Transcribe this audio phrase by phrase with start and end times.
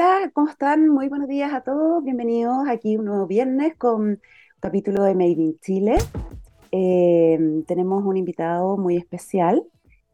[0.00, 0.88] Hola, ¿cómo están?
[0.88, 2.04] Muy buenos días a todos.
[2.04, 4.20] Bienvenidos aquí un nuevo viernes con un
[4.60, 5.96] capítulo de Made in Chile.
[6.70, 9.64] Eh, tenemos un invitado muy especial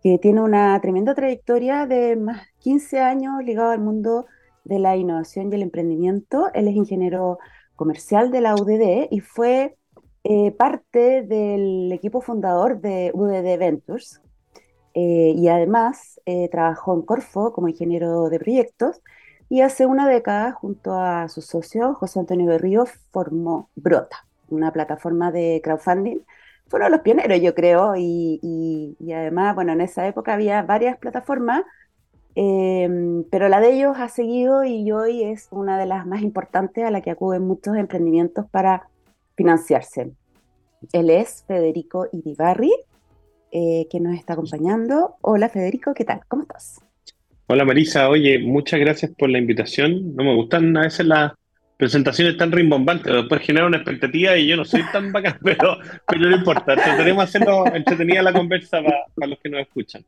[0.03, 4.25] que tiene una tremenda trayectoria de más de 15 años ligado al mundo
[4.65, 6.49] de la innovación y el emprendimiento.
[6.55, 7.39] Él es ingeniero
[7.77, 9.77] comercial de la UDD y fue
[10.23, 14.23] eh, parte del equipo fundador de UDD Ventures.
[14.95, 19.03] Eh, y además trabajó en Corfo como ingeniero de proyectos
[19.49, 25.31] y hace una década, junto a su socio José Antonio Berrío, formó Brota, una plataforma
[25.31, 26.19] de crowdfunding.
[26.69, 31.63] Fueron los pioneros, yo creo, y, además, bueno, en esa época había varias plataformas,
[32.35, 36.85] em, pero la de ellos ha seguido y hoy es una de las más importantes
[36.85, 38.89] a la que acuden muchos emprendimientos para
[39.37, 40.13] financiarse.
[40.93, 42.73] Él es Federico Iribarri,
[43.53, 45.17] eh, que nos está acompañando.
[45.21, 46.23] Hola Federico, ¿qué tal?
[46.27, 46.84] ¿Cómo estás?
[47.47, 50.17] Hola Marisa, oye, muchas gracias por la invitación.
[50.17, 51.33] No me gustan a veces las
[51.77, 56.31] presentaciones tan rimbombantes, después genera una expectativa y yo no soy tan bacán, pero, pero
[56.31, 60.03] no importa, trataremos de hacerlo entretenida la conversa para, los que nos escuchan.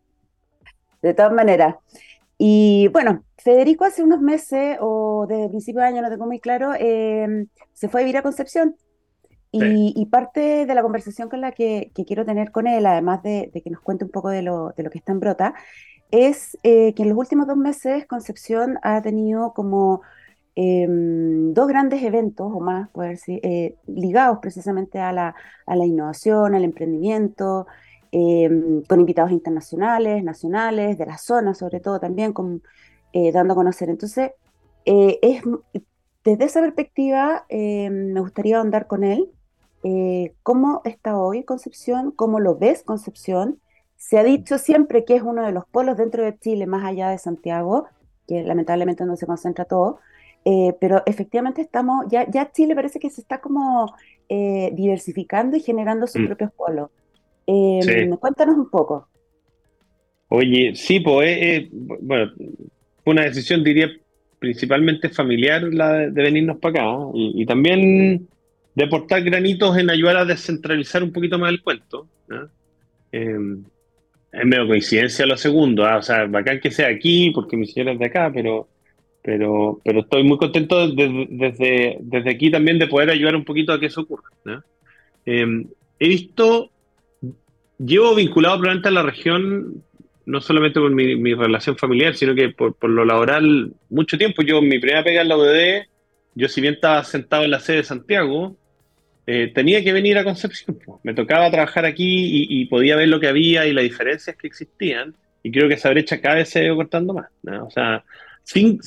[1.02, 1.74] De todas maneras.
[2.38, 6.40] Y bueno, Federico hace unos meses, o desde el principio de año, no tengo muy
[6.40, 8.76] claro, em, se fue a vivir a Concepción.
[9.58, 13.62] Y, parte de la conversación con la que, quiero tener con él, además de, de,
[13.62, 15.54] que nos cuente un poco de lo, de lo que está en Brota,
[16.10, 20.02] es eh, que en los últimos dos meses Concepción ha tenido como
[20.54, 25.34] em, dos grandes eventos o más, poder decir, eh, ligados precisamente a la,
[25.66, 27.66] a la, innovación, al emprendimiento,
[28.12, 32.62] em, con invitados internacionales, nacionales, de la zona sobre todo también, con,
[33.12, 33.90] eh, dando a conocer.
[33.90, 34.32] Entonces,
[34.84, 35.42] es,
[36.24, 39.30] desde esa perspectiva em, me gustaría andar con él.
[40.42, 42.10] ¿Cómo está hoy Concepción?
[42.10, 43.60] ¿Cómo lo ves Concepción?
[43.96, 47.10] Se ha dicho siempre que es uno de los polos dentro de Chile, más allá
[47.10, 47.88] de Santiago,
[48.28, 50.00] que lamentablemente no se concentra todo,
[50.44, 53.92] eh, pero efectivamente estamos, ya, ya Chile parece que se está como
[54.28, 56.26] eh, diversificando y generando sus mm.
[56.26, 56.90] propios polos.
[57.46, 59.08] Eh, cuéntanos un poco.
[60.28, 62.32] Oye, sí, pues, bueno,
[63.02, 63.88] fue una decisión, diría,
[64.38, 68.28] principalmente familiar la de, venirnos para acá y, y, también
[68.74, 72.06] de aportar granitos en ayudar a descentralizar un poquito más el cuento.
[72.28, 72.48] ¿no?
[74.32, 77.92] Es medio coincidencia lo segundo, ah, o sea, bacán que sea aquí, porque mi señora
[77.92, 78.68] es de acá, pero,
[79.22, 83.80] pero, pero estoy muy contento desde, desde, aquí también de poder ayudar un poquito a
[83.80, 84.28] que eso ocurra.
[85.24, 85.66] Em,
[85.98, 86.70] he visto,
[87.78, 89.82] llevo vinculado probablemente a la región,
[90.26, 94.42] no solamente por mi, relación familiar, sino que por, por, lo laboral, mucho tiempo.
[94.42, 95.86] Yo, mi primera pega en la UDD,
[96.34, 98.56] yo si bien estaba sentado en la sede de Santiago,
[99.26, 100.78] eh, tenía que venir a Concepción.
[101.02, 105.14] Me tocaba trabajar aquí y, podía ver lo que había y las diferencias que existían.
[105.42, 107.28] Y creo que esa brecha cada vez se ha ido cortando más.
[107.62, 108.04] O sea,
[108.44, 108.78] sin,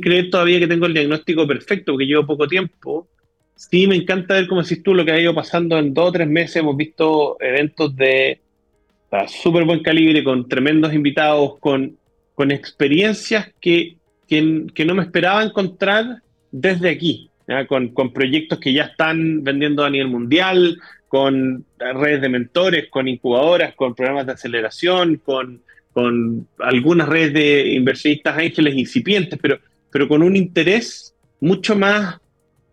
[0.00, 3.08] creer todavía que tengo el diagnóstico perfecto, porque llevo poco tiempo,
[3.56, 6.12] sí me encanta ver, como decís tú, lo que ha ido pasando en dos o
[6.12, 6.56] tres meses.
[6.56, 8.40] Hemos visto eventos de
[9.26, 11.98] súper buen calibre, con tremendos invitados, con,
[12.50, 13.96] experiencias que
[14.30, 17.27] no me esperaba encontrar desde aquí
[17.68, 20.78] con, con, proyectos que ya están vendiendo a nivel mundial,
[21.08, 27.72] con redes de mentores, con incubadoras, con programas de aceleración, con, con algunas redes de
[27.74, 29.58] inversionistas ángeles incipientes, pero,
[29.90, 32.20] pero con un interés mucho más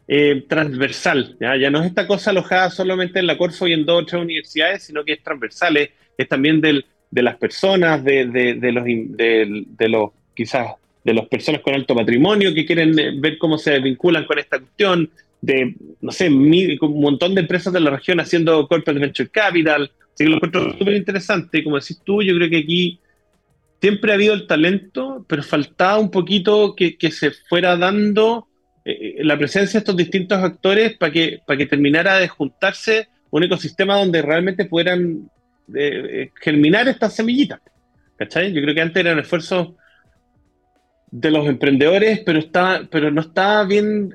[0.07, 1.35] eh, transversal.
[1.39, 1.55] ¿ya?
[1.57, 4.21] ya no es esta cosa alojada solamente en la Corfo y en dos o tres
[4.21, 5.89] universidades, sino que es transversal, es,
[6.29, 10.73] también del, de las personas, de, de, de los, de, los quizás
[11.05, 14.57] de las personas con alto patrimonio que quieren eh, ver cómo se vinculan con esta
[14.57, 19.91] cuestión, de, no sé, un montón de empresas de la región haciendo corporate venture capital.
[20.13, 21.63] Así que lo encuentro súper interesante.
[21.63, 22.99] Como decís tú, yo creo que aquí
[23.79, 28.47] siempre ha habido el talento, pero faltaba un poquito que, se fuera dando
[28.83, 33.09] eh, eh, la presencia de estos distintos actores para que, para que terminara de juntarse
[33.29, 35.29] un ecosistema donde realmente pudieran
[36.41, 37.59] germinar estas semillitas.
[38.17, 38.53] ¿Cachai?
[38.53, 39.73] Yo creo que antes eran esfuerzos
[41.15, 44.13] de los emprendedores, pero, está, pero no está bien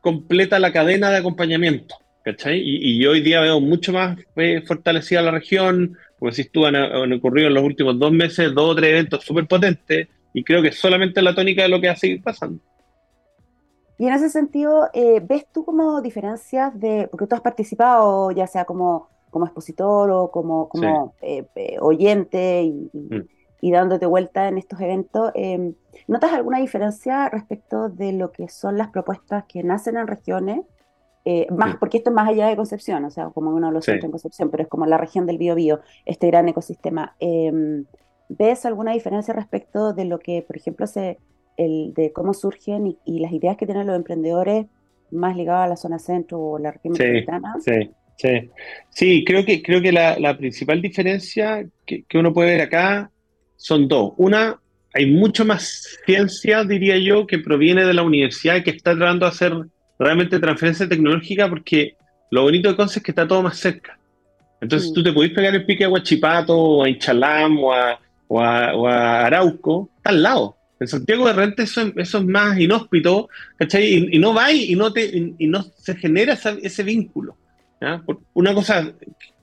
[0.00, 1.96] completa la cadena de acompañamiento.
[2.22, 2.60] ¿cachai?
[2.62, 7.48] Y, hoy día veo mucho más eh, fortalecida la región, como decís tú, han, ocurrido
[7.48, 11.22] en los últimos dos meses dos o tres eventos súper potentes, y creo que solamente
[11.22, 12.60] la tónica de lo que va a seguir pasando.
[13.98, 18.46] Y en ese sentido, eh, ¿ves tú como diferencias de, porque tú has participado ya
[18.46, 21.44] sea como, como expositor o como, como eh,
[21.80, 25.74] oyente y, mm y dándote vuelta en estos eventos, em,
[26.06, 30.60] ¿notas alguna diferencia respecto de lo que son las propuestas que nacen en regiones?
[31.24, 34.06] Eh, más, Porque esto es más allá de Concepción, o sea, como uno lo siente
[34.06, 37.16] en Concepción, pero es como la región del Biobío, este gran ecosistema.
[37.20, 37.84] Em,
[38.30, 41.18] ¿Ves alguna diferencia respecto de lo que, por ejemplo, se,
[41.58, 44.66] el, de cómo surgen y, las ideas que tienen los emprendedores
[45.10, 47.56] más ligados a la zona centro o la región metropolitana.
[47.60, 48.50] Sí, sí.
[48.90, 53.10] Sí, creo que, creo que la, principal diferencia que, uno puede ver acá
[53.58, 54.12] son dos.
[54.16, 54.58] Una,
[54.94, 59.26] hay mucho más ciencia, diría yo, que proviene de la universidad y que está tratando
[59.26, 59.52] de hacer
[59.98, 61.96] realmente transferencia tecnológica porque
[62.30, 63.98] lo bonito de Conce es que está todo más cerca.
[64.60, 64.94] Entonces mm.
[64.94, 68.40] tú te podés pegar el pique a Huachipato o a Inchalam o a, o
[68.88, 70.56] a, Arauco, está al lado.
[70.80, 74.08] En Santiago de repente eso, es más inhóspito, ¿cachai?
[74.12, 77.36] Y, no va y no, te, y, no se genera ese vínculo.
[78.34, 78.92] una cosa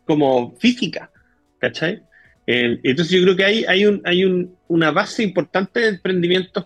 [0.05, 1.11] como física,
[1.59, 2.01] ¿cachai?
[2.47, 6.65] Entonces yo creo que hay, hay, un, hay un, una base importante de emprendimientos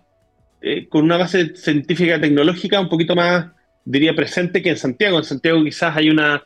[0.62, 3.48] eh, con una base científica tecnológica un poquito más,
[3.86, 5.18] diría, presente que en Santiago.
[5.18, 6.44] En Santiago quizás hay una,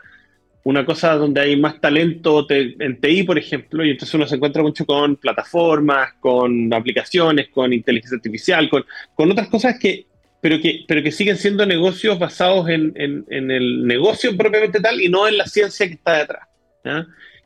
[0.63, 4.61] una cosa donde hay más talento en TI, por ejemplo, y entonces uno se encuentra
[4.61, 10.07] mucho con plataformas, con aplicaciones, con inteligencia artificial, con, con otras cosas que
[10.43, 15.07] pero que, pero que siguen siendo negocios basados en, en, el negocio propiamente tal y
[15.07, 16.49] no en la ciencia que está detrás.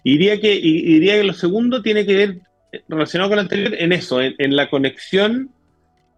[0.07, 2.39] Y diría que, diría que lo segundo tiene que ver,
[2.88, 5.51] relacionado con lo anterior, en eso, en, la conexión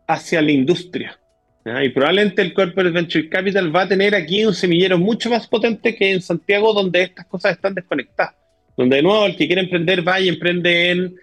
[0.08, 1.20] hacia la industria.
[1.66, 5.96] Y probablemente el Corporate Venture Capital va a tener aquí un semillero mucho más potente
[5.96, 8.36] que en Santiago, donde estas cosas están desconectadas.
[8.78, 11.16] Donde de nuevo el que quiere emprender va y emprende en,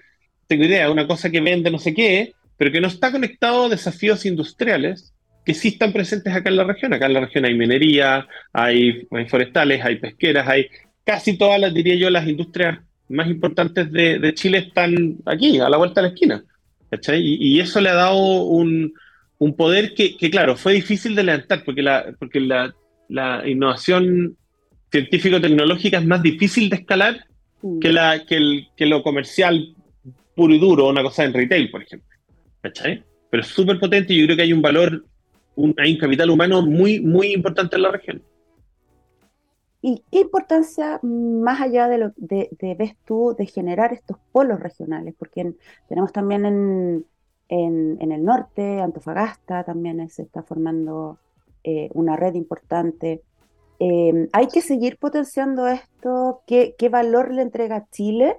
[0.48, 3.68] tengo idea, una cosa que vende no sé qué, pero que no está conectado a
[3.68, 5.14] desafíos industriales
[5.44, 6.92] que sí están presentes acá en la región.
[6.92, 10.68] Acá en la región hay minería, hay, forestales, hay pesqueras, hay
[11.06, 15.76] casi todas las, diría yo, las industrias más importantes de, Chile están aquí, a la
[15.76, 16.44] vuelta de la esquina.
[17.14, 18.92] Y, eso le ha dado un,
[19.56, 22.74] poder que, claro, fue difícil de levantar, porque la, porque la,
[23.46, 24.36] innovación
[24.90, 27.24] científico-tecnológica es más difícil de escalar
[27.62, 27.78] mm.
[27.78, 29.74] que, la, que, el, que lo comercial
[30.34, 32.08] puro y duro, una cosa en retail, por ejemplo.
[33.30, 35.04] Pero es súper potente y yo creo que hay un valor
[35.78, 38.22] hay un capital humano muy, muy importante en la región.
[39.82, 45.14] ¿Y qué importancia, más allá de lo de, ves tú, de generar estos polos regionales?
[45.18, 45.54] Porque
[45.88, 47.06] tenemos también en,
[47.48, 51.18] en, el norte, Antofagasta, también se está formando
[51.64, 53.22] eh, una red importante.
[53.78, 56.42] Eh, ¿Hay que seguir potenciando esto?
[56.46, 58.38] ¿Qué, qué valor le entrega a Chile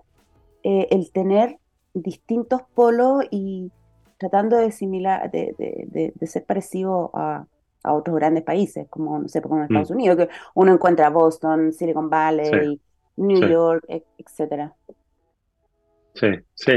[0.63, 1.59] eh, el tener
[1.93, 3.71] distintos polos y,
[4.17, 7.45] tratando de, similar, de, ser parecido a,
[7.93, 9.93] otros grandes países, como, no sé, como en Estados mm.
[9.93, 12.79] Unidos, que uno encuentra Boston, Silicon Valley,
[13.17, 13.85] New York,
[14.17, 14.73] etcétera.
[16.13, 16.73] Sí, sí.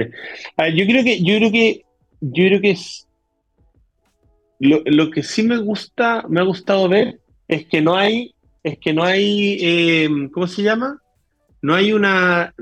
[0.75, 1.85] yo creo que, yo creo que,
[2.21, 3.07] yo creo que es
[4.61, 8.93] lo, que sí me gusta, me ha gustado ver es que no hay, es que
[8.93, 11.01] no hay, eh, ¿cómo se llama?
[11.62, 12.55] No hay una,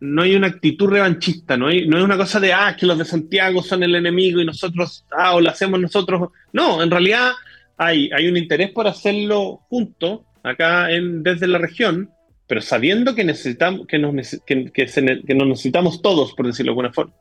[0.00, 2.98] no hay una actitud revanchista, no, hay, no es una cosa de, ah, que los
[2.98, 6.28] de Santiago son el enemigo y nosotros, ah, o lo hacemos nosotros.
[6.52, 7.30] No, en realidad
[7.76, 12.10] hay, hay un interés por hacerlo juntos, acá en, desde la región,
[12.46, 14.14] pero sabiendo que, necesitamos, que, nos,
[14.46, 17.14] que, que, nos necesitamos todos, por decirlo de alguna forma.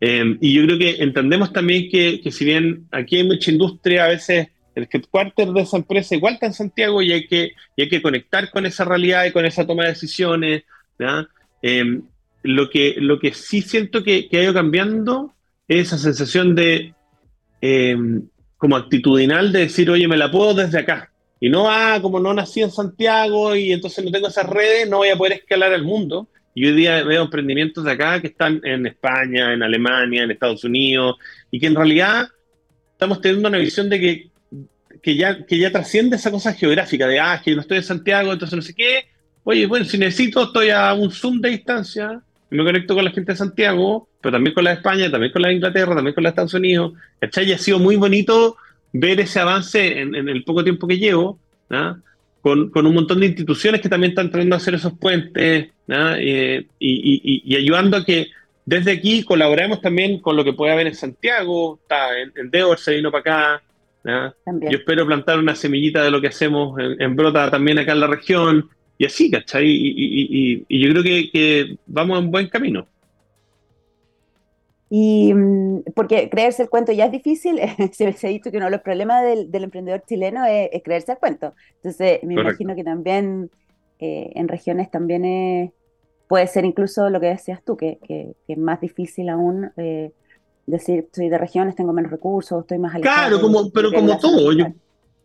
[0.00, 4.04] Em, y yo creo que entendemos también que, que, si bien aquí hay mucha industria,
[4.04, 7.82] a veces el headquarter de esa empresa igual está en Santiago y hay que, y
[7.82, 10.64] hay que conectar con esa realidad y con esa toma de decisiones.
[10.98, 11.26] ¿ya?
[11.62, 12.02] Em,
[12.42, 15.34] lo, que, lo que sí siento que, ha ido cambiando
[15.66, 16.94] es esa sensación de
[17.60, 18.28] em,
[18.66, 21.12] como actitudinal de decir, oye, me la puedo desde acá.
[21.38, 24.96] Y no, ah, como no nací en Santiago y entonces no tengo esas redes, no
[24.96, 26.26] voy a poder escalar al mundo.
[26.52, 30.64] Y hoy día veo emprendimientos de acá que están en España, en Alemania, en Estados
[30.64, 31.14] Unidos,
[31.48, 32.26] y que en realidad
[32.90, 34.30] estamos teniendo una visión de que,
[35.00, 38.32] que, ya, que ya trasciende esa cosa geográfica, de, ah, que no estoy en Santiago,
[38.32, 39.04] entonces no sé qué,
[39.48, 43.32] Oye, bueno, si necesito, estoy a un zoom de distancia me conecto con la gente
[43.32, 46.22] de Santiago, pero también con la de España, también con la de Inglaterra, también con
[46.22, 46.92] la de Estados Unidos.
[47.20, 47.48] ¿Cachai?
[47.48, 48.56] Y ha sido muy bonito
[48.92, 51.38] ver ese avance en, el poco tiempo que llevo,
[52.40, 56.66] con, con, un montón de instituciones que también están tratando de hacer esos puentes y,
[56.78, 58.28] y, ayudando a que
[58.64, 62.94] desde aquí colaboremos también con lo que puede haber en Santiago, está en, en se
[62.94, 63.62] vino para acá.
[64.70, 68.00] Yo espero plantar una semillita de lo que hacemos en, en, Brota también acá en
[68.00, 69.66] la región y así, ¿cachai?
[69.66, 72.86] Y, yo creo que, vamos en buen camino.
[74.88, 77.58] Y mm, porque creerse el cuento ya es difícil,
[77.92, 81.54] se, ha dicho que uno de los problemas del, emprendedor chileno es, creerse el cuento.
[81.76, 83.50] Entonces, me imagino que también
[83.98, 85.72] eh, en regiones también
[86.28, 87.98] puede ser incluso lo que decías tú, que,
[88.48, 90.12] es más difícil aún eh,
[90.66, 93.28] decir, soy de regiones, tengo menos recursos, estoy más alejado.
[93.28, 94.52] Claro, como, pero como todo.
[94.52, 94.66] Yo,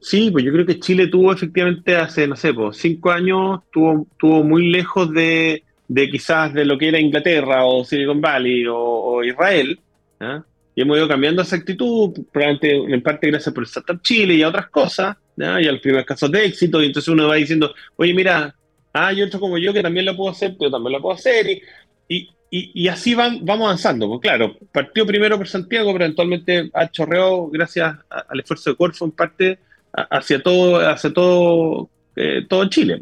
[0.02, 4.08] Sí, pues yo creo que Chile tuvo efectivamente hace, no sé, pues cinco años, tuvo,
[4.18, 5.64] tuvo muy lejos de,
[6.12, 9.80] quizás de lo que era Inglaterra o Silicon Valley o, Israel,
[10.20, 10.44] ¿ah?
[10.74, 14.50] y hemos ido cambiando esa actitud, probablemente en parte gracias por Startup Chile y a
[14.50, 18.14] otras cosas, y a los primeros casos de éxito, y entonces uno va diciendo, oye,
[18.16, 18.56] mira,
[18.94, 21.46] hay otro como yo que también lo puedo hacer, pero también lo puedo hacer,
[22.08, 24.10] y, y, así van, vamos avanzando.
[24.10, 29.06] Pues claro, partió primero por Santiago, pero eventualmente ha chorreado gracias al esfuerzo de Corfo
[29.06, 29.60] en parte
[29.94, 33.02] hacia todo, hacia todo, eh, todo Chile.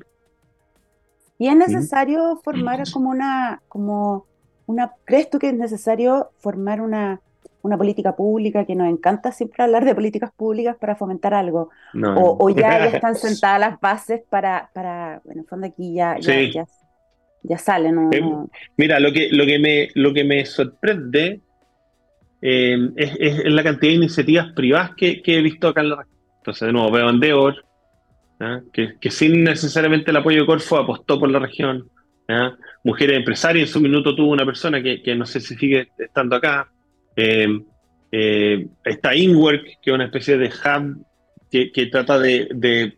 [1.38, 4.26] Y es necesario formar como una, como
[4.66, 7.22] una, ¿crees tú que es necesario formar una,
[7.62, 11.70] una política pública que nos encanta siempre hablar de políticas públicas para fomentar algo?
[11.94, 16.66] O, ya, están sentadas las bases para, para bueno, en fondo aquí ya, ya,
[17.44, 18.22] ya, sale, eh,
[18.76, 21.42] Mira, lo que, lo que me, lo que me sorprende
[22.42, 26.19] eh, es, la cantidad de iniciativas privadas que, he visto acá en la región.
[26.40, 27.66] Entonces, de nuevo, veo Endeavor,
[28.74, 31.90] que, que, sin necesariamente el apoyo de Corfo apostó por la región.
[32.84, 36.36] Mujeres empresarias, en su minuto tuvo una persona que, que no sé si sigue estando
[36.36, 36.72] acá.
[37.16, 37.48] Eh,
[38.12, 41.06] eh, está InWork, que es una especie de hub
[41.52, 42.98] que, trata de,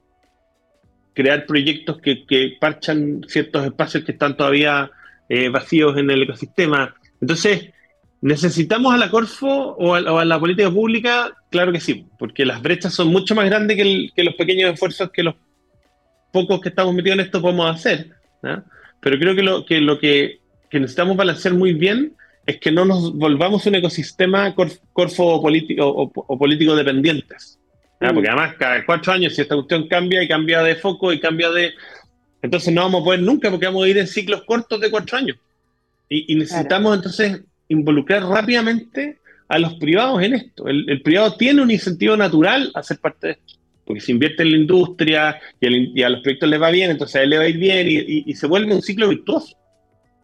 [1.13, 4.91] crear proyectos que, parchan ciertos espacios que están todavía
[5.29, 6.95] eh, vacíos en el ecosistema.
[7.19, 7.71] Entonces,
[8.21, 11.31] ¿necesitamos a la Corfo o a, la política pública?
[11.49, 15.23] Claro que sí, porque las brechas son mucho más grandes que, los pequeños esfuerzos que
[15.23, 15.35] los
[16.31, 18.11] pocos que estamos metidos en esto podemos hacer.
[19.01, 20.39] Pero creo que lo que, lo que
[20.71, 26.75] necesitamos balancear muy bien es que no nos volvamos un ecosistema corfo político o, político
[26.75, 27.59] dependientes.
[27.99, 28.13] Mm.
[28.13, 31.49] Porque además, cada cuatro años, si esta cuestión cambia y cambia de foco y cambia
[31.51, 31.73] de.
[32.41, 35.17] Entonces no vamos a poder nunca porque vamos a ir en ciclos cortos de cuatro
[35.17, 35.37] años.
[36.09, 40.67] Y, necesitamos entonces involucrar rápidamente a los privados en esto.
[40.67, 43.53] El, privado tiene un incentivo natural a ser parte de esto.
[43.85, 47.23] Porque se invierte en la industria y, a los proyectos les va bien, entonces a
[47.23, 49.57] él le va a ir bien y, y se vuelve un ciclo virtuoso.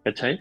[0.03, 0.39] ¿Cachai?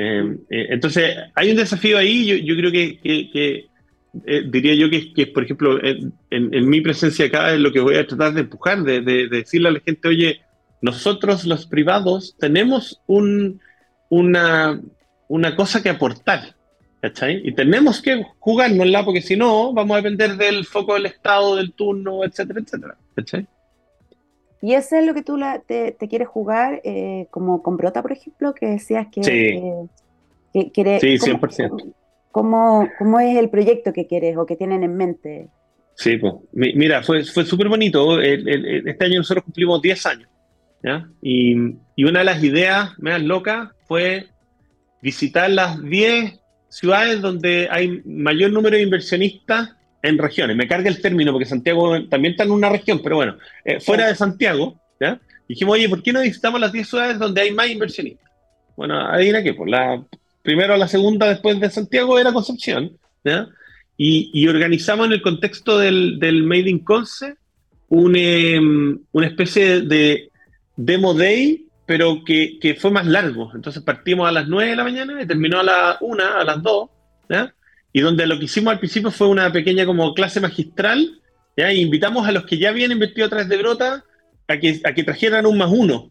[0.00, 5.42] Eh, eh, entonces, hay un desafío ahí, yo, creo que, eh, diría yo que, por
[5.42, 9.70] ejemplo, en, mi presencia acá es lo que voy a tratar de empujar, de, decirle
[9.70, 10.40] a la gente, oye,
[10.82, 13.60] nosotros los privados tenemos un,
[14.08, 14.80] una,
[15.28, 16.54] una cosa que aportar,
[17.00, 17.40] ¿cachai?
[17.44, 21.72] Y tenemos que jugárnosla porque si no, vamos a depender del foco del Estado, del
[21.72, 23.46] turno, etcétera, etcétera, ¿cachai?
[24.60, 28.54] Y eso es lo que tú te, quieres jugar, eh, como con Brota, por ejemplo,
[28.54, 30.70] que decías que, sí.
[30.72, 31.00] quieres...
[31.00, 31.94] Sí, 100%.
[32.32, 35.48] ¿cómo, ¿Cómo, es el proyecto que quieres o que tienen en mente?
[35.94, 38.20] Sí, pues, mira, fue, fue súper bonito.
[38.20, 40.28] este año nosotros cumplimos 10 años.
[40.82, 41.08] ¿ya?
[41.22, 44.28] Y, y, una de las ideas más locas fue
[45.00, 46.38] visitar las 10
[46.68, 49.70] ciudades donde hay mayor número de inversionistas
[50.02, 50.56] en regiones.
[50.56, 54.06] Me carga el término porque Santiago también está en una región, pero bueno, eh, fuera
[54.06, 55.20] de Santiago, ¿ya?
[55.48, 58.30] dijimos, oye, ¿por qué no visitamos las 10 ciudades donde hay más inversionistas?
[58.76, 60.02] Bueno, adivina qué, pues la
[60.42, 63.48] primero la segunda después de Santiago era Concepción, ¿ya?
[64.00, 67.34] Y, organizamos en el contexto del, del Made in Conce
[67.90, 70.30] em, una especie de
[70.76, 73.50] demo day, pero que, que, fue más largo.
[73.54, 76.62] Entonces partimos a las 9 de la mañana y terminó a las 1, a las
[76.62, 76.90] 2,
[77.30, 77.54] ¿ya?
[77.94, 81.18] y donde lo que hicimos al principio fue una pequeña como clase magistral,
[81.56, 81.70] ¿ya?
[81.70, 84.04] E invitamos a los que ya habían invertido a través de Brota
[84.46, 86.10] a que, a que trajeran un más uno.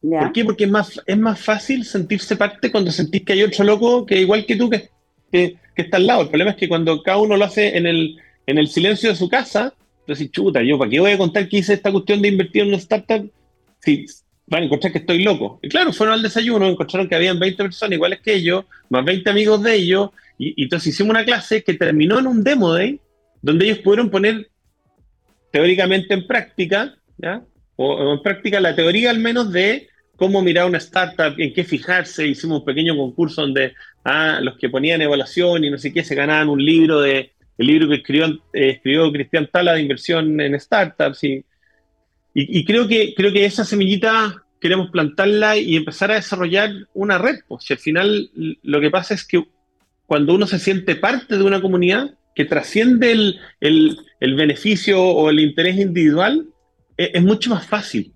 [0.00, 0.44] ¿Por qué?
[0.44, 4.20] Porque es más, es más fácil sentirse parte cuando sentís que hay otro loco que
[4.20, 4.90] igual que tú que,
[5.30, 6.22] que, está al lado.
[6.22, 9.16] El problema es que cuando cada uno lo hace en el, en el silencio de
[9.16, 12.28] su casa, entonces, chuta, yo, ¿para qué voy a contar que hice esta cuestión de
[12.28, 13.30] invertir en una startup?
[13.80, 14.06] Si
[14.50, 15.60] van a encontrar que estoy loco.
[15.62, 19.30] Y claro, fueron al desayuno, encontraron que habían 20 personas iguales que ellos, más 20
[19.30, 23.00] amigos de ellos, y, entonces hicimos una clase que terminó en un demo day,
[23.40, 24.48] donde ellos pudieron poner
[25.52, 27.42] teóricamente en práctica, ¿ya?
[27.76, 32.26] O, en práctica la teoría al menos de cómo mirar una startup, en qué fijarse.
[32.26, 33.72] Hicimos un pequeño concurso donde
[34.04, 37.66] ah, los que ponían evaluación y no sé qué se ganaban un libro de el
[37.66, 38.80] libro que escribió, eh,
[39.12, 41.24] Cristian Tala de inversión en startups.
[41.24, 41.44] Y,
[42.32, 47.40] y, creo, que, creo que esa semillita queremos plantarla y empezar a desarrollar una red.
[47.48, 48.30] Pues si al final
[48.62, 49.44] lo que pasa es que
[50.06, 53.12] cuando uno se siente parte de una comunidad que trasciende
[53.60, 56.46] el, beneficio o el interés individual,
[56.96, 58.12] e, es, mucho más fácil.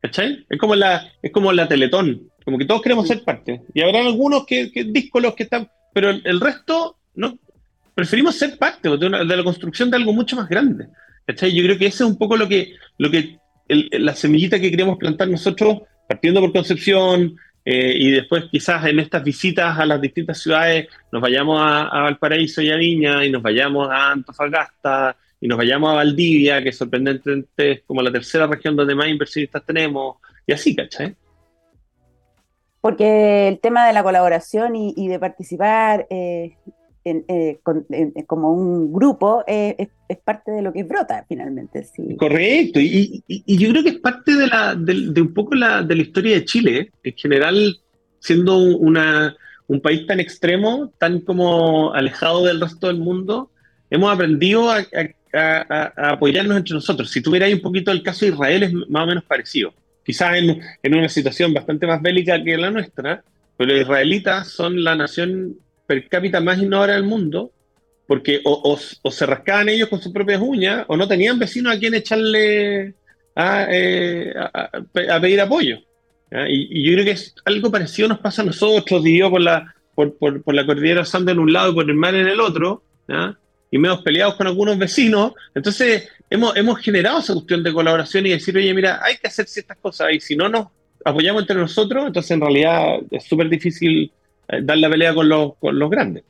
[0.00, 0.46] ¿Cachai?
[0.48, 3.62] Es como la, es como la Teletón, como que todos queremos ser parte.
[3.74, 7.38] Y habrá algunos que, que los que están, pero el, resto, no.
[7.94, 10.86] Preferimos ser parte de, la construcción de algo mucho más grande.
[11.26, 11.52] ¿Cachai?
[11.52, 13.38] Yo creo que ese es un poco lo que, lo que
[13.68, 19.22] la semillita que queremos plantar nosotros, partiendo por Concepción, eh, y después quizás en estas
[19.22, 23.90] visitas a las distintas ciudades nos vayamos a, Valparaíso y a Viña y nos vayamos
[23.90, 28.94] a Antofagasta y nos vayamos a Valdivia, que sorprendentemente es como la tercera región donde
[28.94, 31.14] más inversionistas tenemos, y así, ¿cachai?
[32.80, 36.56] Porque el tema de la colaboración y, de participar, eh,
[38.26, 39.88] como un grupo es,
[40.24, 41.84] parte de lo que brota finalmente.
[41.84, 42.16] Sí.
[42.16, 46.02] Correcto, y, yo creo que es parte de, la, de, un poco la, de la
[46.02, 47.78] historia de Chile, en general,
[48.20, 49.36] siendo una,
[49.66, 53.50] un país tan extremo, tan como alejado del resto del mundo,
[53.90, 54.84] hemos aprendido a,
[55.96, 57.10] apoyarnos entre nosotros.
[57.10, 59.74] Si tuvierais un poquito el caso de Israel, es más o menos parecido.
[60.04, 63.22] Quizás en, en una situación bastante más bélica que la nuestra,
[63.58, 65.58] pero los israelitas son la nación
[65.88, 67.50] per cápita más innovadora del mundo,
[68.06, 71.94] porque o, se rascaban ellos con sus propias uñas, o no tenían vecinos a quien
[71.94, 72.94] echarle
[73.34, 74.34] a, eh,
[74.92, 75.78] pedir apoyo.
[76.48, 80.14] Y, yo creo que es algo parecido nos pasa a nosotros, digo, por la, por,
[80.18, 82.82] por, la cordillera Sanda en un lado y por el mar en el otro,
[83.70, 85.32] y menos peleados con algunos vecinos.
[85.54, 89.48] Entonces, hemos, hemos generado esa cuestión de colaboración y decir, oye, mira, hay que hacer
[89.48, 90.66] ciertas cosas, y si no nos
[91.02, 94.10] apoyamos entre nosotros, entonces en realidad es súper difícil eh,
[94.62, 96.24] dar la pelea con los, con los grandes.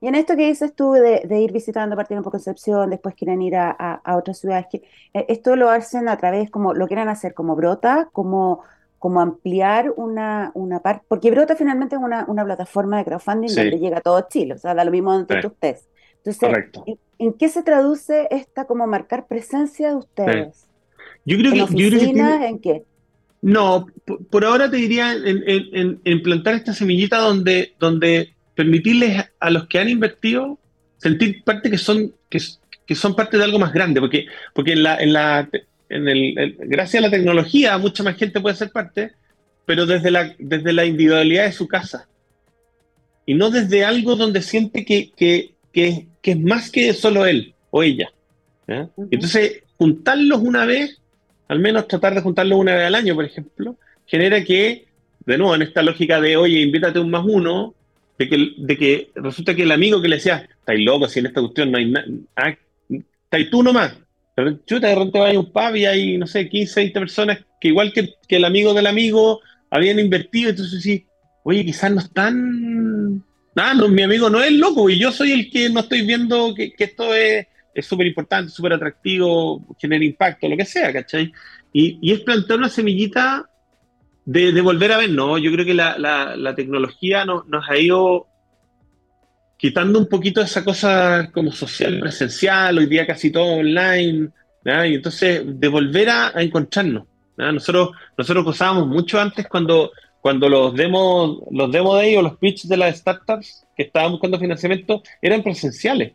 [0.00, 3.56] Y en esto que dices tú de, ir visitando Partido por Concepción, después quieren ir
[3.56, 4.82] a, a, otras ciudades, que
[5.12, 8.62] eh, esto lo hacen a través, como lo quieren hacer como Brota, como,
[9.00, 13.78] como ampliar una, una parte, porque Brota finalmente es una, una plataforma de crowdfunding donde
[13.80, 15.88] llega todo Chile, o sea, da lo mismo donde ustedes.
[16.24, 16.70] Entonces,
[17.18, 20.68] ¿en, qué se traduce esta como marcar presencia de ustedes?
[21.24, 22.42] Yo creo ¿En que, oficinas?
[22.42, 22.84] ¿En qué?
[23.40, 23.86] No,
[24.30, 29.88] por, ahora te diría en, plantar esta semillita donde, donde permitirles a los que han
[29.88, 30.58] invertido
[30.96, 32.40] sentir parte que son, que,
[32.84, 35.48] que son parte de algo más grande, porque, porque en la, en la,
[35.88, 39.12] en el, gracias a la tecnología mucha más gente puede ser parte,
[39.64, 42.08] pero desde la, desde la individualidad de su casa.
[43.24, 47.54] Y no desde algo donde siente que, que, que, que es más que solo él
[47.70, 48.10] o ella.
[49.10, 51.00] Entonces, juntarlos una vez
[51.48, 53.76] al menos tratar de juntarlo una vez al año, por ejemplo,
[54.06, 54.86] genera que,
[55.24, 57.74] de nuevo, en esta lógica de, oye, invítate un más uno,
[58.18, 61.26] de que, de que resulta que el amigo que le decía, estáis locos, si en
[61.26, 62.54] esta cuestión no hay nada, ah,
[62.90, 63.94] estáis tú nomás.
[64.34, 67.38] Pero chuta, de repente va a un pub y hay, no sé, 15, 20 personas
[67.60, 71.06] que igual que, el amigo del amigo habían invertido, entonces sí,
[71.44, 73.24] oye, quizás no están...
[73.56, 76.54] Ah, no, mi amigo no es loco y yo soy el que no estoy viendo
[76.54, 77.48] que esto es
[77.80, 81.32] es súper importante, súper atractivo, genera impacto, lo que sea, ¿cachai?
[81.72, 83.48] Y, es plantear una semillita
[84.24, 85.38] de, volver a ver, ¿no?
[85.38, 88.26] Yo creo que la, tecnología nos ha ido
[89.58, 94.30] quitando un poquito esa cosa como social, presencial, hoy día casi todo online,
[94.64, 97.04] y entonces de volver a, encontrarnos.
[97.36, 102.68] Nosotros, nosotros gozábamos mucho antes cuando, cuando los demos, los demos de ellos, los pitches
[102.68, 106.12] de las startups que estaban buscando financiamiento, eran presenciales.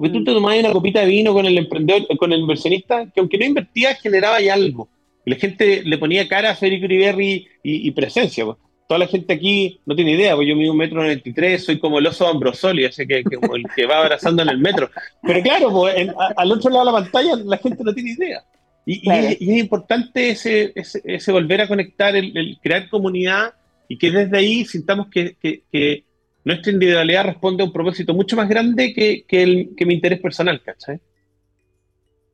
[0.00, 3.20] Porque tú te tomabas una copita de vino con el emprendedor, con el inversionista, que
[3.20, 4.88] aunque no invertía, generaba ya algo.
[5.26, 8.46] Y la gente le ponía cara a Federico Uriberri y, presencia.
[8.46, 8.56] Pues.
[8.88, 11.64] Toda la gente aquí no tiene idea, pues yo mido un metro noventa y tres,
[11.64, 14.88] soy como el oso Ambrosoli, ese que, que, el que va abrazando en el metro.
[15.22, 18.42] Pero claro, pues, al otro lado de la pantalla la gente no tiene idea.
[18.86, 23.52] Y, es, importante ese, ese, volver a conectar, el, crear comunidad
[23.86, 26.04] y que desde ahí sintamos que, que
[26.44, 30.20] nuestra individualidad responde a un propósito mucho más grande que, que, el, que mi interés
[30.20, 31.00] personal, ¿cachai?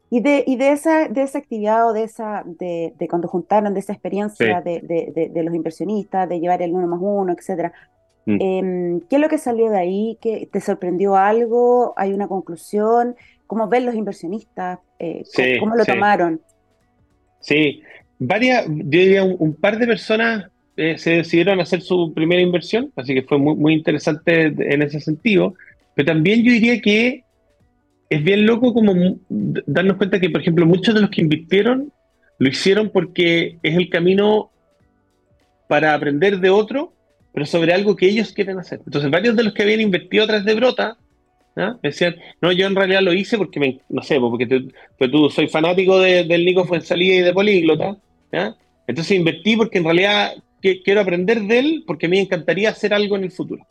[0.09, 3.75] Y de, y de, esa, de esa actividad o de esa, de, de cuando juntaron,
[3.75, 4.81] de esa experiencia de,
[5.33, 7.73] de, los inversionistas, de llevar el uno más uno, etcétera,
[8.25, 8.38] mm.
[8.40, 10.16] em, ¿qué es lo que salió de ahí?
[10.21, 11.92] ¿Qué, ¿Te sorprendió algo?
[11.97, 13.16] ¿Hay una conclusión?
[13.49, 14.79] ¿Cómo ven los inversionistas?
[15.01, 15.25] Eh,
[15.59, 16.40] ¿Cómo, lo tomaron?
[17.40, 17.83] Sí,
[18.21, 23.15] varias, yo diría un par de personas eh, se decidieron hacer su primera inversión, así
[23.15, 25.55] que fue muy, muy interesante en ese sentido.
[25.95, 27.25] Pero también yo diría que
[28.11, 31.93] es bien loco como darnos cuenta que, por ejemplo, muchos de los que invirtieron
[32.39, 34.51] lo hicieron porque es el camino
[35.69, 36.93] para aprender de otro,
[37.33, 38.81] pero sobre algo que ellos quieren hacer.
[38.85, 40.97] Entonces, varios de los que habían invertido atrás de Brota
[41.83, 44.47] decían, no, yo en realidad lo hice porque, me, no sé, porque
[44.99, 47.97] pues tú soy fanático del Nico Fuensalida y de Políglota,
[48.87, 53.25] entonces invertí porque en realidad quiero aprender de él porque me encantaría hacer algo en
[53.25, 53.66] el futuro.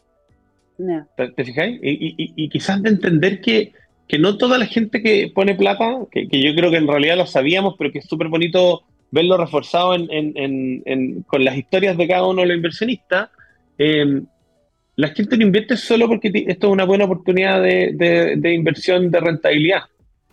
[1.36, 1.80] ¿Te, fijáis?
[1.82, 3.72] Y, quizás de entender que,
[4.08, 7.26] que, no toda la gente que pone plata, que, yo creo que en realidad lo
[7.26, 12.42] sabíamos, pero que es súper bonito verlo reforzado en, con las historias de cada uno
[12.42, 13.30] de los inversionistas,
[13.78, 14.26] em,
[14.98, 19.20] la gente no invierte solo porque esto es una buena oportunidad de, de, inversión de
[19.20, 19.84] rentabilidad,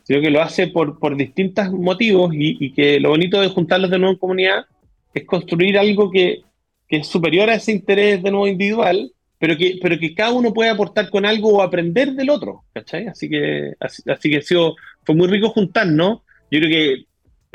[0.04, 3.90] sino que lo hace por, por distintos motivos y, y, que lo bonito de juntarlos
[3.90, 4.64] de nuevo en comunidad
[5.14, 6.42] es construir algo que,
[6.88, 10.52] que es superior a ese interés de nuevo individual, pero que, pero que cada uno
[10.52, 13.06] puede aportar con algo o aprender del otro, ¿cachai?
[13.08, 16.20] Así que, así, que fue muy rico juntarnos.
[16.50, 17.04] Yo creo que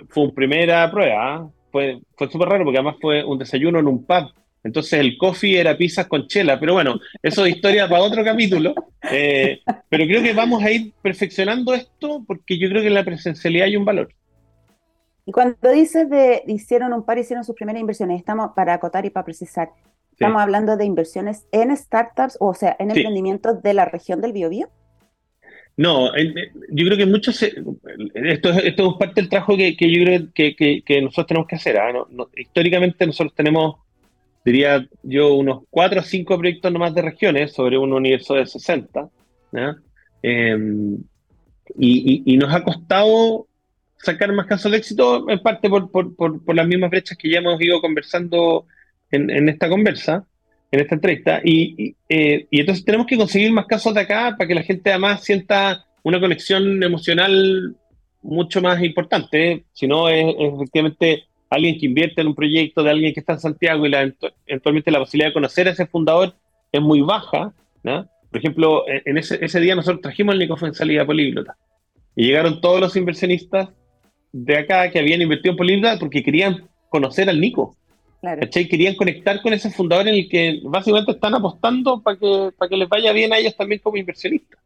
[0.10, 1.50] fue una primera prueba, ¿ah?
[1.72, 4.32] fue, fue súper raro porque además fue un desayuno en un pub
[4.64, 8.74] Entonces el coffee era pizzas con chela, pero bueno, eso es historia para otro capítulo.
[9.10, 13.06] Eh, pero creo que vamos a ir perfeccionando esto porque yo creo que en la
[13.06, 14.10] presencialidad hay un valor.
[15.28, 19.10] Y cuando dices de hicieron un par, hicieron sus primeras inversiones, estamos para acotar y
[19.10, 19.72] para precisar,
[20.14, 24.70] estamos hablando de inversiones en startups, o sea, en emprendimientos de la región del Biobío.
[25.76, 31.02] No, yo creo que muchos, esto, esto es parte del trabajo que, yo creo que,
[31.02, 31.78] nosotros tenemos que hacer.
[31.78, 31.92] ¿ah?
[32.38, 33.76] históricamente nosotros tenemos,
[34.46, 39.10] diría yo, unos cuatro o cinco proyectos nomás de regiones sobre un universo de 60.
[40.24, 40.98] Em,
[41.78, 43.48] y, nos ha costado
[43.98, 47.40] sacar más casos de éxito, en parte por, por, por, las mismas brechas que ya
[47.40, 48.66] hemos ido conversando
[49.12, 50.26] en, en esta conversa,
[50.72, 51.42] en esta entrevista.
[51.44, 54.90] Y, eh, y, entonces tenemos que conseguir más casos de acá para que la gente
[54.90, 57.76] además sienta una conexión emocional
[58.22, 59.66] mucho más importante.
[59.74, 63.40] Si no, es, efectivamente alguien que invierte en un proyecto de alguien que está en
[63.40, 64.14] Santiago y la,
[64.46, 66.36] eventualmente la posibilidad de conocer a ese fundador
[66.72, 67.54] es muy baja.
[67.84, 68.08] ¿no?
[68.30, 71.56] Por ejemplo, en ese, ese día nosotros trajimos el Nico en salida políglota
[72.16, 73.70] y llegaron todos los inversionistas
[74.32, 77.76] de acá que habían invertido en Políglota porque querían conocer al Nico.
[78.22, 78.48] Claro.
[78.50, 82.78] Querían conectar con ese fundador en el que básicamente están apostando para que, para que
[82.78, 84.60] les vaya bien a ellos también como inversionistas.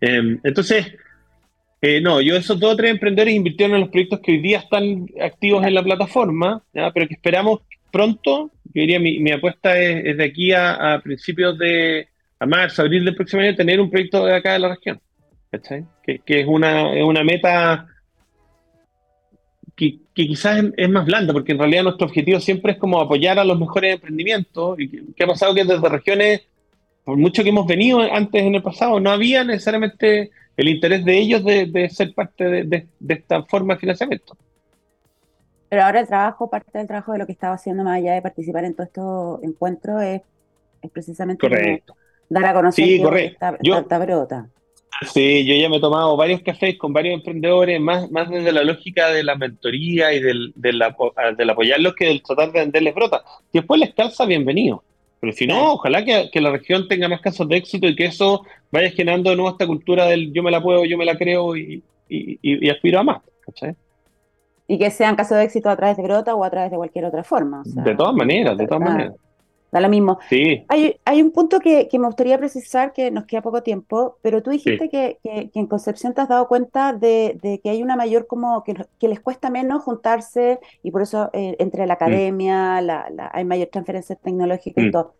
[0.00, 0.92] Em, entonces,
[1.80, 4.58] eh, no, yo esos dos o tres emprendedores invirtieron en los proyectos que hoy día
[4.58, 7.60] están activos en la plataforma, pero que esperamos
[7.92, 12.08] pronto, yo diría mi, mi apuesta es, de aquí a, principios de
[12.38, 15.00] a marzo, abril del próximo año, tener un proyecto de acá de la región.
[16.04, 17.86] Que, que, es, una, es una meta
[19.76, 23.44] que, quizás es, más blanda, porque en realidad nuestro objetivo siempre es como apoyar a
[23.44, 24.80] los mejores emprendimientos.
[24.80, 26.42] Y que, ha pasado que desde regiones,
[27.04, 31.18] por mucho que hemos venido antes en el pasado, no había necesariamente el interés de
[31.18, 34.36] ellos de, ser parte de, esta forma de financiamiento.
[35.68, 38.22] Pero ahora el trabajo, parte del trabajo de lo que estaba haciendo más allá de
[38.22, 40.22] participar en todos estos encuentros es,
[40.92, 41.82] precisamente
[42.28, 44.48] dar a conocer sí, esta, esta, brota.
[45.02, 48.64] Sí, yo ya me he tomado varios cafés con varios emprendedores, más, más desde la
[48.64, 53.22] lógica de la mentoría y del, del, apoyarlos que del tratar de venderles brota.
[53.52, 54.82] Si después les calza, bienvenido.
[55.20, 58.42] Pero si no, ojalá que, la región tenga más casos de éxito y que eso
[58.70, 61.56] vaya generando de nuevo esta cultura del yo me la puedo, yo me la creo
[61.56, 63.22] y, y, aspiro a más.
[64.68, 67.04] Y que sean casos de éxito a través de Brota o a través de cualquier
[67.04, 67.62] otra forma.
[67.64, 69.14] de todas maneras, de todas maneras
[69.76, 70.18] da lo mismo.
[70.28, 70.64] Sí.
[70.68, 74.50] Hay, hay un punto que, me gustaría precisar, que nos queda poco tiempo, pero tú
[74.50, 78.74] dijiste que, en Concepción te has dado cuenta de, que hay una mayor como que,
[79.06, 81.96] les cuesta menos juntarse y por eso eh, entre la mm.
[81.96, 84.90] academia la, hay mayor transferencia tecnológica y mm.
[84.90, 85.14] todo.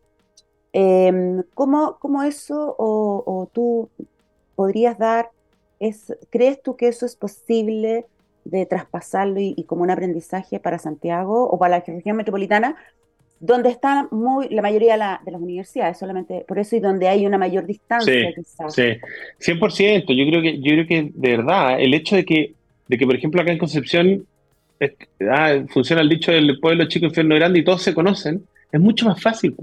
[0.73, 3.91] Em, ¿cómo, ¿cómo, eso o, tú
[4.55, 5.31] podrías dar,
[5.79, 8.07] es, crees tú que eso es posible
[8.45, 12.77] de traspasarlo y, y como un aprendizaje para Santiago o para la región metropolitana?
[13.41, 17.39] Donde están muy, la mayoría de, las universidades, solamente por eso y donde hay una
[17.39, 18.33] mayor distancia.
[18.69, 18.83] Sí,
[19.39, 20.15] sí, 100%.
[20.15, 22.55] Yo creo que, yo creo que de verdad, el hecho de que,
[22.89, 24.27] de que por ejemplo, acá en Concepción
[25.31, 29.07] ah, funciona el dicho del pueblo chico, infierno grande y todos se conocen, es mucho
[29.07, 29.55] más fácil.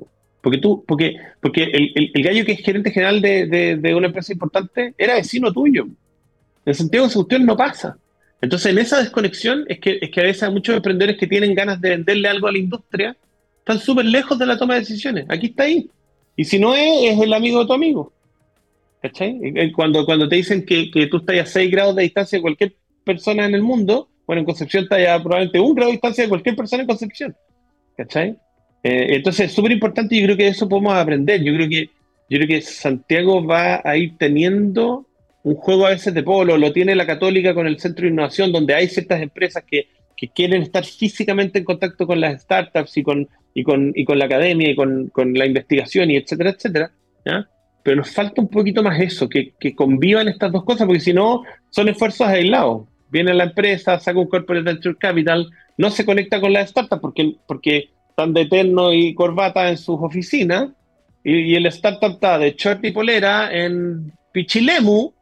[0.42, 4.34] Porque tú, porque, porque el, el, gallo que es gerente general de, de, una empresa
[4.34, 5.88] importante era vecino tuyo.
[6.66, 7.98] En Santiago cuestión no pasa.
[8.42, 11.56] Entonces, en esa desconexión es que, es que a veces hay muchos emprendedores que tienen
[11.56, 13.16] ganas de venderle algo a la industria
[13.64, 15.26] están súper lejos de la toma de decisiones.
[15.30, 15.90] Aquí está ahí.
[16.36, 18.12] Y si no es, es el amigo de tu amigo.
[19.02, 19.72] ¿Cachai?
[19.74, 22.76] Cuando, cuando te dicen que, que tú estás a 6 grados de distancia de cualquier
[23.04, 26.30] persona en el mundo, bueno, en Concepción está ya probablemente un grado de distancia de
[26.30, 27.36] cualquier persona en Concepción.
[27.96, 28.36] ¿Cachai?
[28.84, 31.42] Eh, entonces es súper importante y yo creo que eso podemos aprender.
[31.42, 31.90] Yo creo que
[32.30, 35.06] yo creo que Santiago va a ir teniendo
[35.44, 38.52] un juego a veces de polo, lo tiene la Católica con el Centro de Innovación,
[38.52, 43.04] donde hay ciertas empresas que, que quieren estar físicamente en contacto con las startups y
[43.04, 46.92] con y con, y con la academia y con, con la investigación y etcétera, etcétera.
[47.26, 47.48] ¿ya?
[47.84, 51.14] Pero nos falta un poquito más eso, que, que convivan estas dos cosas, porque si
[51.14, 52.88] no, son esfuerzos aislados.
[53.10, 57.36] Viene la empresa, saca un corporate venture capital, no se conecta con la startup porque,
[57.48, 60.70] porque están de eterno y corbata en sus oficinas,
[61.24, 65.14] y, el startup está de short y polera en Pichilemu,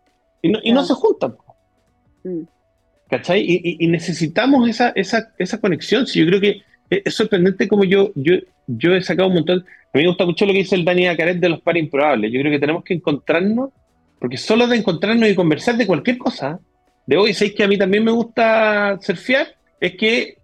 [0.41, 1.35] y no, y no se juntan.
[2.23, 2.43] Mm.
[3.09, 3.41] ¿Cachai?
[3.41, 6.07] Y, y, necesitamos esa, esa, esa conexión.
[6.07, 6.61] Si yo creo que
[6.91, 8.35] es sorprendente como yo, yo,
[8.67, 9.59] yo he sacado un montón.
[9.93, 12.31] A mí me gusta mucho lo que dice el Dani Acaret de los pares improbables.
[12.31, 13.69] Yo creo que tenemos que encontrarnos,
[14.19, 16.59] porque solo de encontrarnos y conversar de cualquier cosa,
[17.05, 19.47] de hoy, ¿sabéis que a mí también me gusta surfear?
[19.79, 20.35] Es que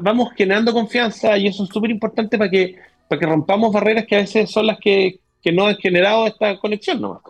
[0.00, 2.76] vamos generando confianza y eso es súper importante para que,
[3.08, 6.58] para que rompamos barreras que a veces son las que, que no han generado esta
[6.58, 7.22] conexión nomás.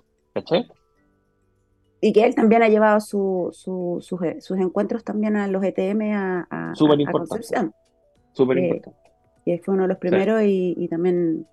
[2.00, 6.46] Y que él también ha llevado su, su, sus encuentros también a los ETM a,
[6.50, 7.74] a, Súper importante.
[8.32, 9.10] Súper importante.
[9.44, 11.46] que fue uno de los primeros y, también...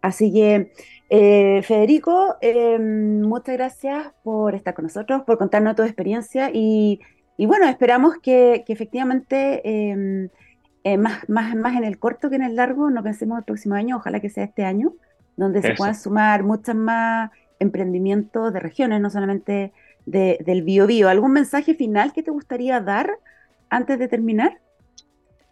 [0.00, 0.70] Así que,
[1.08, 7.00] eh, Federico, eh, muchas gracias por estar con nosotros, por contarnos tu experiencia y,
[7.38, 10.28] bueno, esperamos que, efectivamente, em,
[10.84, 13.76] eh, más, más, más en el corto que en el largo, no pensemos el próximo
[13.76, 14.92] año, ojalá que sea este año,
[15.36, 19.72] donde se puedan sumar muchas más emprendimientos de regiones, no solamente
[20.06, 21.08] del bio, bio.
[21.08, 23.10] ¿Algún mensaje final que te gustaría dar
[23.70, 24.60] antes de terminar?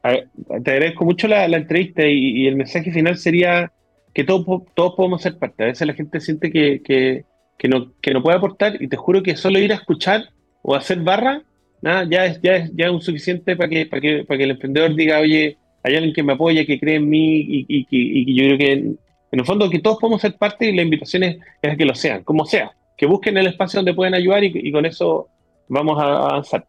[0.03, 3.73] Te agradezco mucho la, entrevista y, el mensaje final sería
[4.15, 5.65] que todos, todos podemos ser parte.
[5.65, 9.23] A veces la gente siente que, que, no, que no puede aportar y te juro
[9.23, 10.31] que solo ir a escuchar
[10.63, 11.43] o hacer barra,
[11.81, 14.51] nada, ya es, ya es, ya un suficiente para que, para, que, para que el
[14.53, 18.45] emprendedor diga, oye, hay alguien que me apoya, que cree en mí y, y, yo
[18.45, 18.99] creo que en,
[19.33, 22.23] el fondo que todos podemos ser parte y la invitación es, es que lo sean,
[22.23, 25.29] como sea, que busquen el espacio donde pueden ayudar y, con eso
[25.69, 26.67] vamos a avanzar.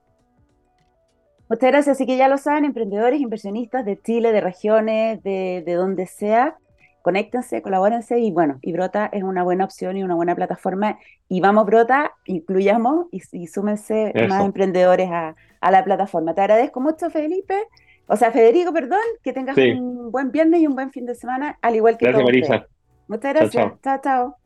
[1.49, 1.97] Muchas gracias.
[1.97, 6.57] Así que ya lo saben, emprendedores, inversionistas de Chile, de regiones, de, de donde sea,
[7.01, 10.97] conéctense, colabórense y bueno, y Brota es una buena opción y una buena plataforma.
[11.27, 16.33] Y vamos, Brota, incluyamos y, súmense más emprendedores a, a, la plataforma.
[16.33, 17.55] Te agradezco mucho, Felipe.
[18.07, 21.57] O sea, Federico, perdón, que tengas un buen viernes y un buen fin de semana,
[21.61, 22.67] al igual que Gracias, Marisa.
[23.07, 23.73] Muchas gracias.
[23.81, 23.99] chao.
[24.01, 24.42] chao.